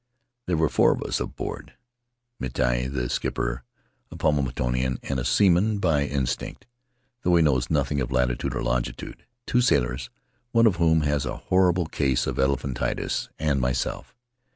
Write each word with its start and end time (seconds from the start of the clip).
There 0.47 0.57
were 0.57 0.67
four 0.67 0.93
of 0.93 1.03
us 1.03 1.19
aboard— 1.19 1.75
Miti 2.39 2.87
the 2.87 3.07
skipper, 3.07 3.63
a 4.09 4.15
Paumotuan 4.15 4.97
and 5.03 5.19
a 5.19 5.23
seaman 5.23 5.77
by 5.77 6.05
instinct, 6.07 6.65
though 7.21 7.35
he 7.35 7.43
knows 7.43 7.69
nothing 7.69 8.01
of 8.01 8.09
latitude 8.09 8.55
or 8.55 8.63
longitude; 8.63 9.23
two 9.45 9.61
sailors, 9.61 10.09
one 10.53 10.65
of 10.65 10.77
whom 10.77 11.01
has 11.01 11.23
a 11.27 11.37
horrible 11.37 11.85
case 11.85 12.25
of 12.25 12.37
elephantiasis; 12.39 13.29
and 13.37 13.61
myself. 13.61 14.15